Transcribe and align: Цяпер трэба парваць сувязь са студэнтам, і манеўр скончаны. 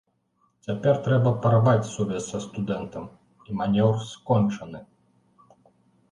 Цяпер 0.67 0.95
трэба 1.07 1.33
парваць 1.43 1.89
сувязь 1.95 2.29
са 2.31 2.39
студэнтам, 2.45 3.05
і 3.49 3.59
манеўр 3.59 3.97
скончаны. 4.13 4.79